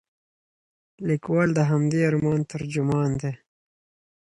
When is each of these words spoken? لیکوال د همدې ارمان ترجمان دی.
لیکوال 1.07 1.49
د 1.57 1.59
همدې 1.69 1.99
ارمان 2.09 2.39
ترجمان 2.51 3.09
دی. 3.21 3.31